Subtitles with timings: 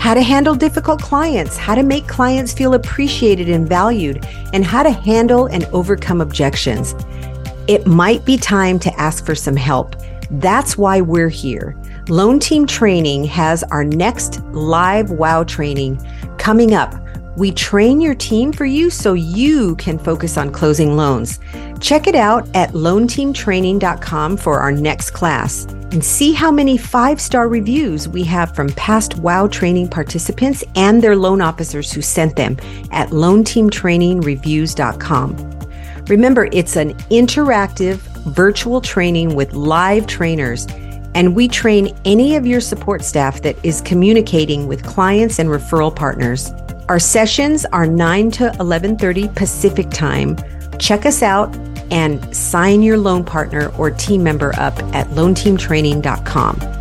[0.00, 4.82] How to handle difficult clients, how to make clients feel appreciated and valued, and how
[4.82, 6.94] to handle and overcome objections.
[7.68, 9.94] It might be time to ask for some help.
[10.30, 11.76] That's why we're here.
[12.08, 16.02] Loan Team Training has our next live WOW training
[16.38, 16.94] coming up
[17.40, 21.40] we train your team for you so you can focus on closing loans.
[21.80, 27.48] Check it out at loanteamtraining.com for our next class and see how many five star
[27.48, 32.58] reviews we have from past WOW training participants and their loan officers who sent them
[32.90, 35.60] at loanteamtrainingreviews.com.
[36.08, 37.96] Remember, it's an interactive
[38.34, 40.66] virtual training with live trainers
[41.14, 45.96] and we train any of your support staff that is communicating with clients and referral
[45.96, 46.52] partners.
[46.90, 50.36] Our sessions are 9 to 11:30 Pacific Time.
[50.80, 51.56] Check us out
[51.92, 56.79] and sign your loan partner or team member up at loanteamtraining.com.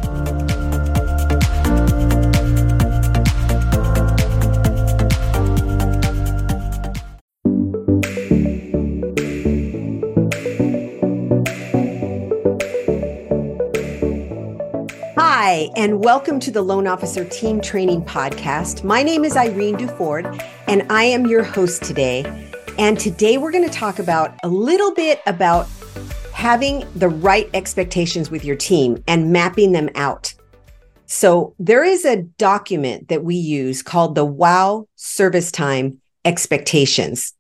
[15.42, 18.84] Hi, and welcome to the Loan Officer Team Training Podcast.
[18.84, 22.26] My name is Irene Duford, and I am your host today.
[22.78, 25.70] And today we're going to talk about a little bit about
[26.34, 30.34] having the right expectations with your team and mapping them out.
[31.06, 37.32] So, there is a document that we use called the WOW Service Time Expectations.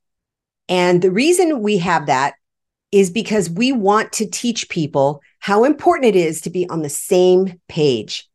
[0.69, 2.35] And the reason we have that
[2.93, 6.89] is because we want to teach people how important it is to be on the
[6.89, 8.27] same page.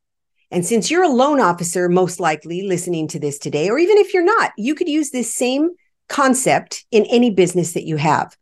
[0.50, 4.14] And since you're a loan officer, most likely listening to this today, or even if
[4.14, 5.70] you're not, you could use this same
[6.08, 8.36] concept in any business that you have.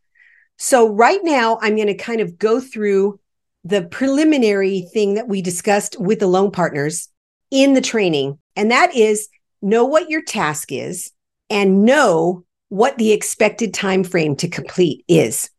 [0.58, 3.18] So, right now, I'm going to kind of go through
[3.64, 7.08] the preliminary thing that we discussed with the loan partners
[7.50, 8.38] in the training.
[8.56, 9.28] And that is
[9.60, 11.12] know what your task is
[11.48, 15.50] and know what the expected time frame to complete is.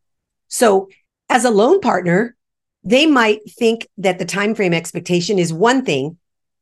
[0.48, 0.88] So,
[1.28, 2.36] as a loan partner,
[2.84, 6.18] they might think that the time frame expectation is one thing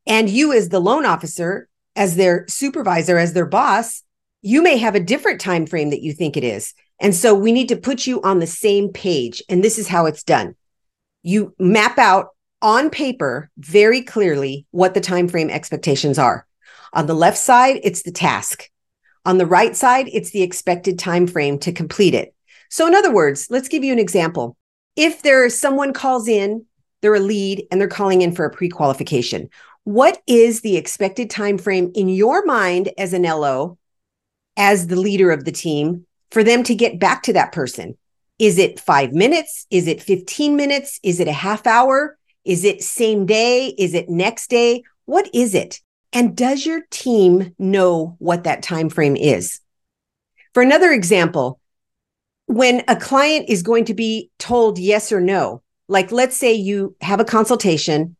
[0.06, 4.03] and you as the loan officer as their supervisor as their boss
[4.43, 6.75] you may have a different time frame that you think it is.
[6.99, 10.06] And so we need to put you on the same page and this is how
[10.06, 10.56] it's done.
[11.22, 16.47] You map out on paper very clearly what the time frame expectations are.
[16.93, 18.69] On the left side it's the task.
[19.25, 22.34] On the right side it's the expected time frame to complete it.
[22.69, 24.56] So in other words let's give you an example
[24.97, 26.66] if there's someone calls in,
[27.00, 29.48] they're a lead and they're calling in for a pre-qualification.
[29.84, 33.78] What is the expected time frame in your mind as an LO,
[34.56, 37.98] as the leader of the team, for them to get back to that person?
[38.39, 39.66] Is it five minutes?
[39.71, 41.00] Is it 15 minutes?
[41.03, 42.16] Is it a half hour?
[42.44, 43.74] Is it same day?
[43.78, 44.83] Is it next day?
[45.04, 45.80] What is it?
[46.12, 49.60] And does your team know what that time frame is?
[50.54, 51.59] For another example,
[52.47, 56.97] when a client is going to be told yes or no, like let's say you
[57.00, 58.16] have a consultation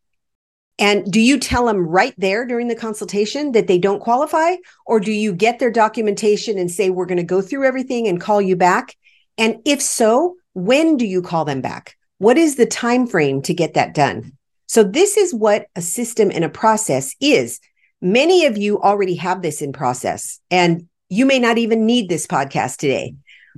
[0.79, 4.55] and do you tell them right there during the consultation that they don't qualify
[4.85, 8.19] or do you get their documentation and say we're going to go through everything and
[8.19, 8.95] call you back?
[9.37, 11.95] And if so, when do you call them back?
[12.17, 14.33] What is the time frame to get that done?
[14.67, 17.59] So this is what a system and a process is.
[18.01, 22.25] Many of you already have this in process and you may not even need this
[22.25, 23.15] podcast today.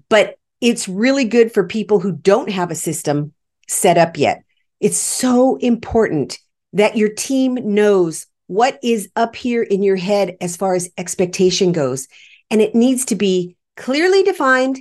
[0.09, 3.33] But it's really good for people who don't have a system
[3.67, 4.43] set up yet.
[4.79, 6.39] It's so important
[6.73, 11.71] that your team knows what is up here in your head as far as expectation
[11.71, 12.07] goes.
[12.51, 14.79] And it needs to be clearly defined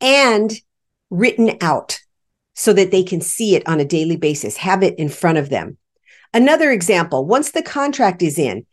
[0.00, 0.52] and
[1.10, 1.98] written out
[2.54, 5.50] so that they can see it on a daily basis, have it in front of
[5.50, 5.78] them.
[6.34, 8.66] Another example once the contract is in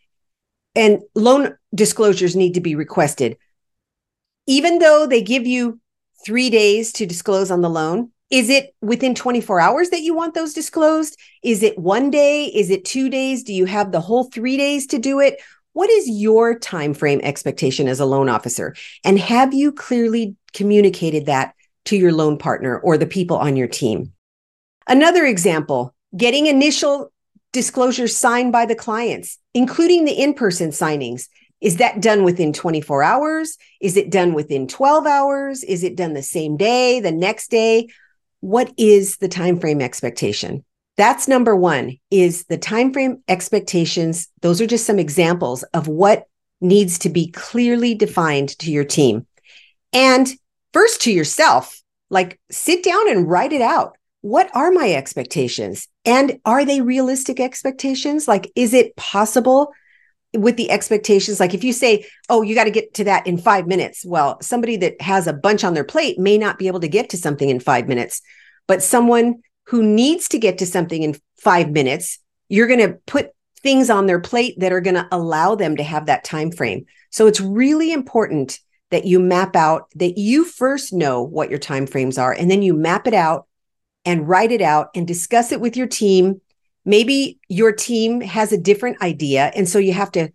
[0.75, 3.37] and loan disclosures need to be requested,
[4.47, 5.79] even though they give you
[6.25, 10.33] three days to disclose on the loan, is it within 24 hours that you want
[10.33, 11.19] those disclosed?
[11.43, 12.45] Is it one day?
[12.45, 13.43] Is it two days?
[13.43, 15.39] Do you have the whole three days to do it?
[15.73, 18.75] What is your time frame expectation as a loan officer?
[19.03, 21.53] And have you clearly communicated that
[21.85, 24.13] to your loan partner or the people on your team?
[24.87, 27.11] Another example, getting initial
[27.51, 31.27] disclosures signed by the clients, including the in-person signings.
[31.63, 33.57] Is that done within 24 hours?
[33.79, 35.63] Is it done within 12 hours?
[35.63, 37.87] Is it done the same day, the next day?
[38.41, 40.65] What is the time frame expectation?
[40.97, 44.27] That's number 1 is the time frame expectations.
[44.41, 46.27] Those are just some examples of what
[46.59, 49.25] needs to be clearly defined to your team.
[49.93, 50.29] And
[50.73, 53.97] first to yourself, like sit down and write it out.
[54.19, 55.87] What are my expectations?
[56.03, 58.27] And are they realistic expectations?
[58.27, 59.71] Like, is it possible
[60.33, 61.39] with the expectations?
[61.39, 64.41] Like, if you say, oh, you got to get to that in five minutes, well,
[64.41, 67.17] somebody that has a bunch on their plate may not be able to get to
[67.17, 68.21] something in five minutes.
[68.67, 72.19] But someone who needs to get to something in five minutes,
[72.49, 73.31] you're going to put
[73.61, 76.85] things on their plate that are going to allow them to have that time frame.
[77.09, 78.59] So it's really important
[78.91, 82.61] that you map out that you first know what your time frames are and then
[82.61, 83.47] you map it out
[84.05, 86.41] and write it out and discuss it with your team.
[86.85, 90.29] Maybe your team has a different idea and so you have to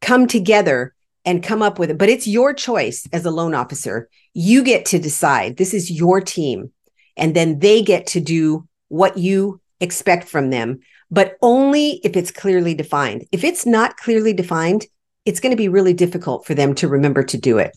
[0.00, 4.08] come together and come up with it, but it's your choice as a loan officer.
[4.34, 5.56] You get to decide.
[5.56, 6.72] This is your team
[7.16, 10.80] and then they get to do what you expect from them,
[11.10, 13.26] but only if it's clearly defined.
[13.32, 14.86] If it's not clearly defined,
[15.24, 17.76] it's going to be really difficult for them to remember to do it.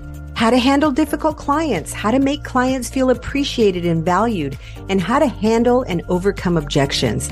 [0.41, 4.57] how to handle difficult clients, how to make clients feel appreciated and valued,
[4.89, 7.29] and how to handle and overcome objections.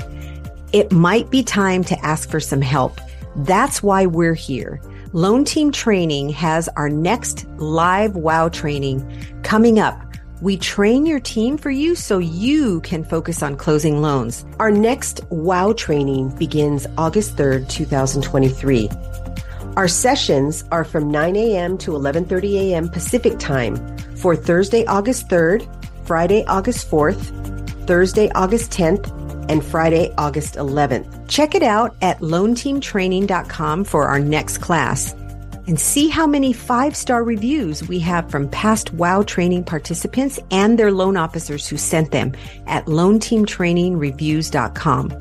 [0.72, 3.00] It might be time to ask for some help.
[3.34, 4.80] That's why we're here.
[5.12, 9.04] Loan Team Training has our next live WOW training
[9.42, 10.00] coming up.
[10.40, 14.46] We train your team for you so you can focus on closing loans.
[14.60, 18.88] Our next WOW training begins August 3rd, 2023.
[19.80, 21.78] Our sessions are from 9 a.m.
[21.78, 22.90] to 11:30 a.m.
[22.90, 23.76] Pacific Time
[24.14, 25.66] for Thursday, August 3rd,
[26.04, 29.08] Friday, August 4th, Thursday, August 10th,
[29.48, 31.26] and Friday, August 11th.
[31.28, 35.14] Check it out at loanteamtraining.com for our next class
[35.66, 40.92] and see how many five-star reviews we have from past WOW training participants and their
[40.92, 42.34] loan officers who sent them
[42.66, 45.20] at loanteamtrainingreviews.com.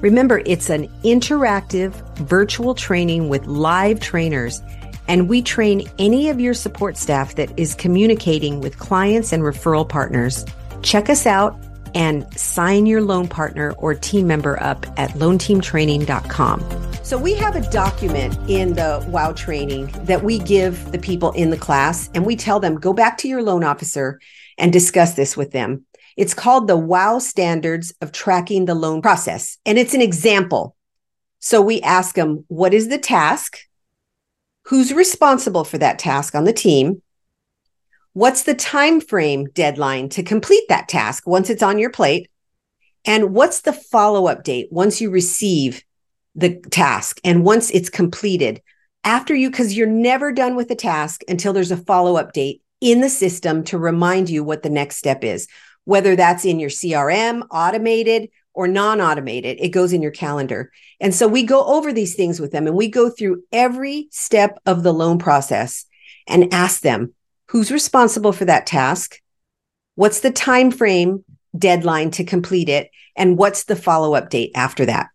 [0.00, 4.62] Remember, it's an interactive virtual training with live trainers,
[5.08, 9.88] and we train any of your support staff that is communicating with clients and referral
[9.88, 10.44] partners.
[10.82, 11.58] Check us out
[11.94, 16.60] and sign your loan partner or team member up at loanteamtraining.com.
[17.02, 21.50] So we have a document in the WOW training that we give the people in
[21.50, 24.20] the class and we tell them go back to your loan officer
[24.58, 25.86] and discuss this with them.
[26.18, 29.56] It's called the WOW standards of tracking the loan process.
[29.64, 30.74] And it's an example.
[31.38, 33.56] So we ask them, what is the task?
[34.64, 37.02] Who's responsible for that task on the team?
[38.14, 42.28] What's the time frame deadline to complete that task once it's on your plate?
[43.04, 45.84] And what's the follow-up date once you receive
[46.34, 48.60] the task and once it's completed?
[49.04, 53.02] After you cuz you're never done with the task until there's a follow-up date in
[53.02, 55.46] the system to remind you what the next step is.
[55.88, 60.70] Whether that's in your CRM, automated or non-automated, it goes in your calendar.
[61.00, 64.58] And so we go over these things with them and we go through every step
[64.66, 65.86] of the loan process
[66.26, 67.14] and ask them,
[67.46, 69.18] who's responsible for that task?
[69.94, 71.24] What's the time frame
[71.56, 72.90] deadline to complete it?
[73.16, 75.06] And what's the follow-up date after that?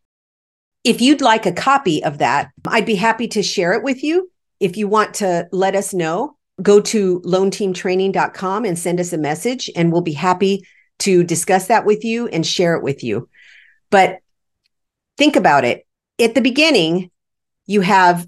[0.83, 4.31] If you'd like a copy of that i'd be happy to share it with you.
[4.59, 9.69] If you want to let us know go to loanteamtraining.com and send us a message
[9.75, 10.65] and we'll be happy
[10.99, 13.27] to discuss that with you and share it with you
[13.89, 14.19] but
[15.17, 15.85] think about it
[16.19, 17.09] at the beginning
[17.65, 18.27] you have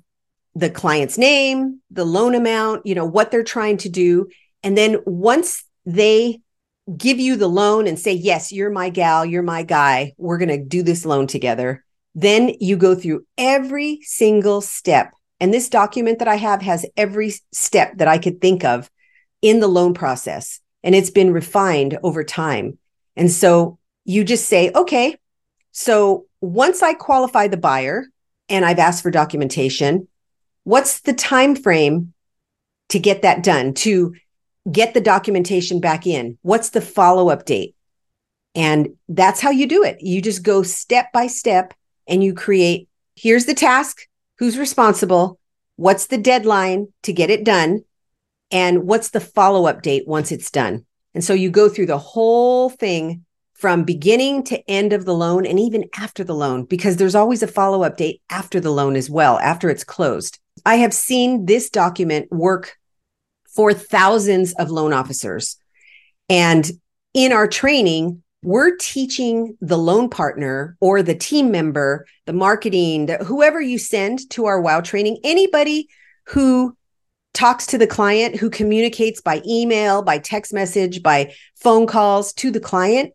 [0.55, 4.27] the client's name, the loan amount, you know, what they're trying to do.
[4.63, 6.41] And then once they
[6.98, 10.50] give you the loan and say, yes, you're my gal, you're my guy, we're going
[10.50, 11.84] to do this loan together.
[12.15, 15.12] Then you go through every single step.
[15.39, 18.89] And this document that I have has every step that I could think of
[19.42, 20.60] in the loan process.
[20.84, 22.77] And it's been refined over time.
[23.15, 25.18] And so you just say, okay,
[25.72, 28.06] so once I qualify the buyer
[28.50, 30.08] and I've asked for documentation,
[30.63, 32.13] what's the time frame
[32.89, 34.13] to get that done to
[34.72, 37.75] get the documentation back in what's the follow-up date
[38.56, 41.74] and that's how you do it you just go step by step
[42.08, 44.08] and you create here's the task
[44.39, 45.39] who's responsible
[45.75, 47.84] what's the deadline to get it done
[48.51, 52.70] and what's the follow-up date once it's done and so you go through the whole
[52.70, 53.24] thing
[53.54, 57.42] from beginning to end of the loan and even after the loan because there's always
[57.42, 61.70] a follow-up date after the loan as well after it's closed I have seen this
[61.70, 62.77] document work
[63.56, 65.58] for thousands of loan officers.
[66.30, 66.70] And
[67.13, 73.17] in our training, we're teaching the loan partner or the team member, the marketing, the,
[73.17, 75.87] whoever you send to our WOW training, anybody
[76.27, 76.77] who
[77.33, 82.51] talks to the client, who communicates by email, by text message, by phone calls to
[82.51, 83.13] the client,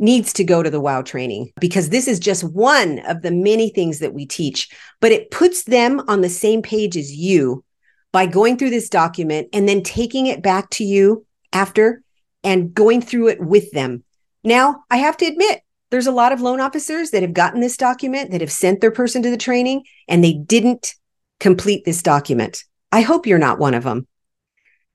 [0.00, 3.70] needs to go to the wow training because this is just one of the many
[3.70, 4.68] things that we teach
[5.00, 7.62] but it puts them on the same page as you
[8.10, 12.02] by going through this document and then taking it back to you after
[12.42, 14.02] and going through it with them
[14.44, 17.76] now i have to admit there's a lot of loan officers that have gotten this
[17.76, 20.94] document that have sent their person to the training and they didn't
[21.40, 24.06] complete this document i hope you're not one of them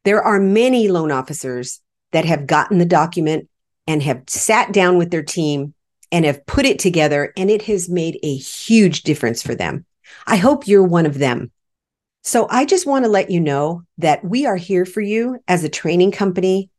[0.03, 3.49] there are many loan officers that have gotten the document
[3.87, 5.73] and have sat down with their team
[6.11, 9.85] and have put it together, and it has made a huge difference for them.
[10.25, 11.51] I hope you're one of them.
[12.23, 15.63] So I just want to let you know that we are here for you as
[15.63, 16.69] a training company.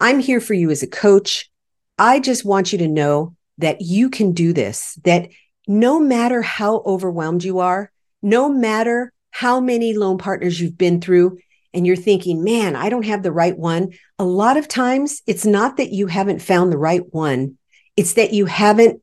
[0.00, 1.50] I'm here for you as a coach.
[1.98, 5.28] I just want you to know that you can do this, that
[5.66, 7.90] no matter how overwhelmed you are,
[8.22, 11.38] no matter how many loan partners you've been through,
[11.72, 13.92] and you're thinking, man, I don't have the right one.
[14.18, 17.58] A lot of times it's not that you haven't found the right one,
[17.96, 19.02] it's that you haven't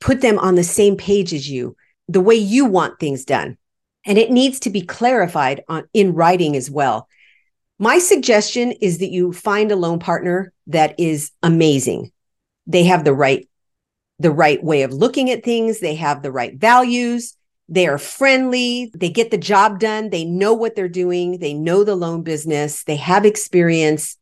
[0.00, 1.76] put them on the same page as you,
[2.08, 3.58] the way you want things done.
[4.04, 7.08] And it needs to be clarified on, in writing as well.
[7.82, 12.12] My suggestion is that you find a loan partner that is amazing.
[12.64, 13.48] They have the right
[14.20, 17.36] the right way of looking at things, they have the right values,
[17.68, 18.92] they are friendly.
[18.94, 20.10] They get the job done.
[20.10, 21.38] They know what they're doing.
[21.38, 22.84] They know the loan business.
[22.84, 24.16] They have experience.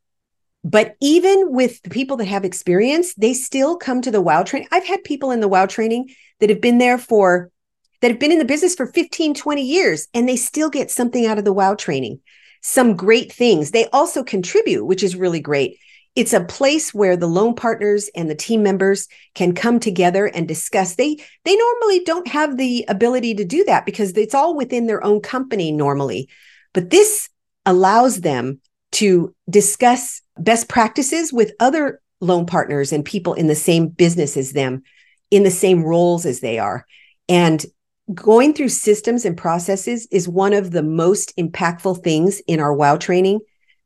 [0.63, 4.69] But even with the people that have experience, they still come to the WOW training.
[4.71, 7.51] I've had people in the WOW training that have been there for,
[7.99, 11.25] that have been in the business for 15, 20 years, and they still get something
[11.25, 12.21] out of the WOW training,
[12.61, 13.71] some great things.
[13.71, 15.77] They also contribute, which is really great.
[16.15, 20.47] It's a place where the loan partners and the team members can come together and
[20.47, 20.95] discuss.
[20.95, 25.03] They they normally don't have the ability to do that because it's all within their
[25.03, 26.29] own company normally.
[26.73, 27.29] But this
[27.65, 28.59] allows them
[28.93, 34.51] to discuss best practices with other loan partners and people in the same business as
[34.51, 34.83] them
[35.31, 36.85] in the same roles as they are.
[37.29, 37.65] And
[38.13, 42.97] going through systems and processes is one of the most impactful things in our wow
[42.97, 43.39] training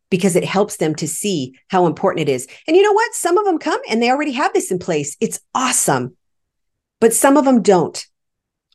[0.10, 2.48] because it helps them to see how important it is.
[2.68, 3.14] And you know what?
[3.14, 5.18] Some of them come and they already have this in place.
[5.20, 6.16] It's awesome.
[7.02, 8.06] But some of them don't.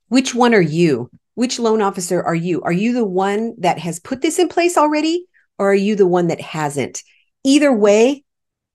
[0.08, 1.10] Which one are you?
[1.34, 2.62] Which loan officer are you?
[2.62, 5.26] Are you the one that has put this in place already
[5.58, 7.02] or are you the one that hasn't?
[7.44, 8.24] Either way,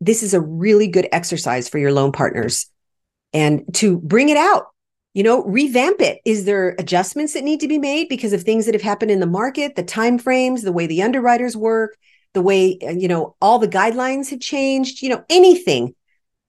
[0.02, 2.68] this is a really good exercise for your loan partners
[3.34, 4.68] and to bring it out
[5.16, 6.20] you know revamp it.
[6.26, 9.22] Is there adjustments that need to be made because of things that have happened in
[9.22, 11.98] the market the time frames the way the underwriters work
[12.34, 15.02] the way uh, you know all the guidelines have changed?
[15.02, 15.96] You know anything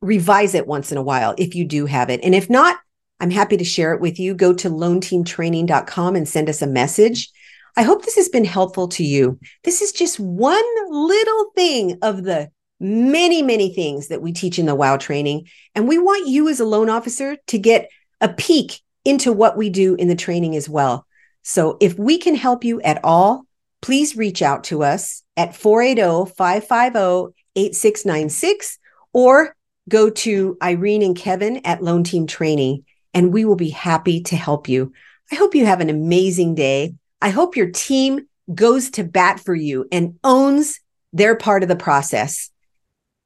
[0.02, 2.20] revise it once in a while if you do have it.
[2.23, 2.76] And if not
[3.20, 4.35] i'm happy to share it with you.
[4.35, 7.30] Go to loanteamtraining.com and send us a message.
[7.76, 9.38] I hope this has been helpful to you.
[9.62, 14.66] This is just one little thing of the many many things that we teach in
[14.66, 15.46] the wow training.
[15.76, 19.70] And we want you as a loan officer to get a peek into what we
[19.70, 21.06] do in the training as well.
[21.42, 23.46] So if we can help you at all,
[23.80, 28.78] please reach out to us at 480 550 8696
[29.12, 29.54] or
[29.88, 34.37] go to Irene and Kevin at Loan Team Training, and we will be happy to
[34.37, 34.92] help you.
[35.30, 36.94] I hope you have an amazing day.
[37.23, 40.80] I hope your team goes to bat for you and owns
[41.12, 42.50] their part of the process.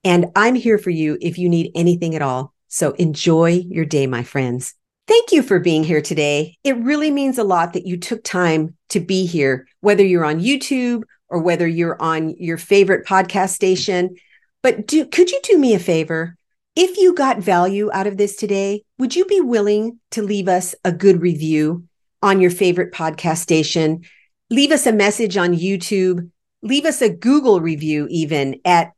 [0.05, 2.55] And I'm here for you if you need anything at all.
[2.69, 4.75] So enjoy your day, my friends.
[5.11, 6.57] Thank you for being here today.
[6.63, 10.39] It really means a lot that you took time to be here, whether you're on
[10.39, 14.15] YouTube or whether you're on your favorite podcast station.
[14.63, 16.37] But do, could you do me a favor?
[16.77, 20.77] If you got value out of this today, would you be willing to leave us
[20.85, 21.89] a good review
[22.23, 24.05] on your favorite podcast station?
[24.49, 26.31] Leave us a message on YouTube.
[26.63, 28.93] Leave us a Google review, even at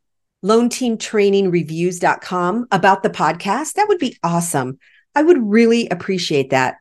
[0.45, 3.73] loanteamtrainingreviews.com about the podcast.
[3.73, 4.77] That would be awesome.
[5.15, 6.77] I would really appreciate that.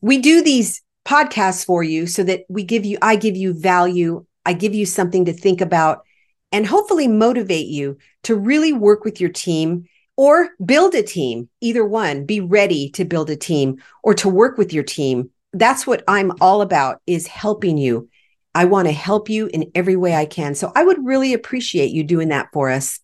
[0.00, 4.24] We do these podcasts for you so that we give you, I give you value,
[4.46, 6.04] I give you something to think about,
[6.52, 11.48] and hopefully motivate you to really work with your team or build a team.
[11.60, 15.30] Either one, be ready to build a team or to work with your team.
[15.52, 18.08] That's what I'm all about is helping you.
[18.54, 20.54] I want to help you in every way I can.
[20.54, 23.00] So I would really appreciate you doing that for us.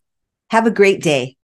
[0.50, 1.36] Have a great day.